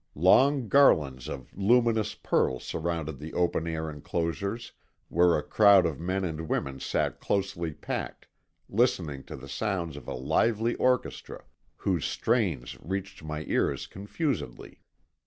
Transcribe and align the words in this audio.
Long 0.15 0.67
garlands 0.67 1.27
of 1.29 1.55
luminous 1.55 2.15
pearl 2.15 2.59
surrounded 2.59 3.19
the 3.19 3.35
open 3.35 3.67
air 3.67 3.87
enclosures 3.87 4.71
where 5.09 5.37
a 5.37 5.43
crowd 5.43 5.85
of 5.85 5.99
men 5.99 6.23
and 6.25 6.49
women 6.49 6.79
sat 6.79 7.19
closely 7.19 7.71
packed 7.71 8.27
listening 8.67 9.23
to 9.25 9.35
the 9.35 9.47
sounds 9.47 9.95
of 9.95 10.07
a 10.07 10.15
lively 10.15 10.73
orchestra, 10.73 11.43
whose 11.77 12.05
strains 12.05 12.79
reached 12.81 13.23
my 13.23 13.43
ears 13.43 13.85
confusedly. 13.85 14.79